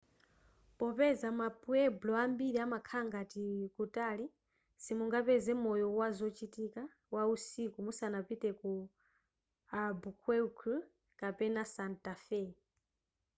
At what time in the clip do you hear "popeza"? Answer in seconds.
0.79-1.27